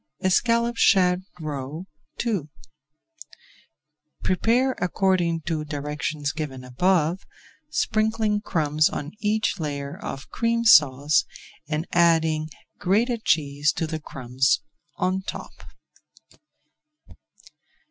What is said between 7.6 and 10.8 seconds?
sprinkling crumbs on each layer of Cream